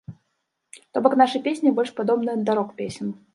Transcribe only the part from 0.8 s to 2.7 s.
То бок нашы песні больш падобныя да